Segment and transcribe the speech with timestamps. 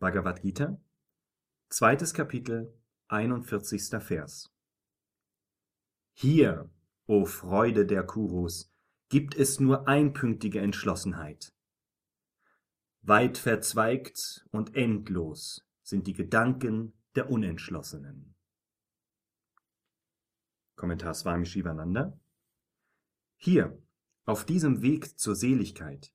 [0.00, 0.80] Bhagavad Gita,
[1.68, 2.72] zweites Kapitel,
[3.08, 4.02] 41.
[4.02, 4.50] Vers.
[6.14, 6.70] Hier,
[7.06, 8.72] o Freude der Kurus,
[9.10, 11.52] gibt es nur einpünktige Entschlossenheit.
[13.02, 18.34] Weit verzweigt und endlos sind die Gedanken der Unentschlossenen.
[20.76, 22.18] Kommentar Swami Shivananda.
[23.36, 23.78] Hier,
[24.24, 26.10] auf diesem Weg zur Seligkeit,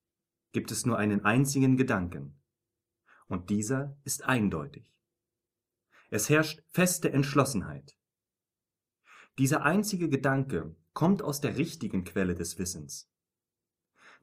[0.54, 2.42] gibt es nur einen einzigen Gedanken,
[3.28, 4.92] und dieser ist eindeutig.
[6.10, 7.98] Es herrscht feste Entschlossenheit.
[9.38, 13.10] Dieser einzige Gedanke kommt aus der richtigen Quelle des Wissens.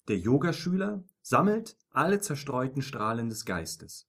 [0.08, 4.08] Der Yogaschüler sammelt alle zerstreuten Strahlen des Geistes.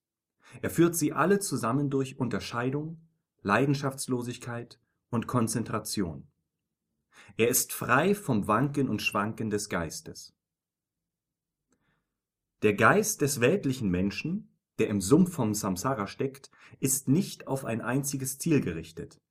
[0.61, 3.01] Er führt sie alle zusammen durch Unterscheidung,
[3.41, 6.27] Leidenschaftslosigkeit und Konzentration.
[7.37, 10.33] Er ist frei vom Wanken und Schwanken des Geistes.
[12.61, 17.81] Der Geist des weltlichen Menschen der im Sumpf vom Samsara steckt, ist nicht auf ein
[17.81, 19.21] einziges Ziel gerichtet.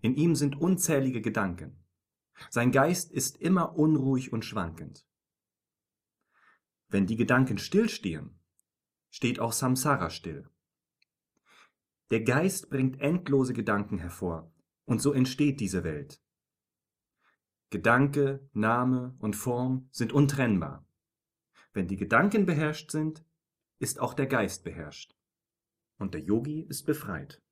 [0.00, 1.84] In ihm sind unzählige Gedanken.
[2.50, 5.06] Sein Geist ist immer unruhig und schwankend.
[6.88, 8.38] Wenn die Gedanken stillstehen,
[9.10, 10.48] steht auch Samsara still.
[12.10, 14.52] Der Geist bringt endlose Gedanken hervor,
[14.84, 16.20] und so entsteht diese Welt.
[17.70, 20.86] Gedanke, Name und Form sind untrennbar.
[21.72, 23.24] Wenn die Gedanken beherrscht sind,
[23.82, 25.16] ist auch der Geist beherrscht.
[25.98, 27.42] Und der Yogi ist befreit.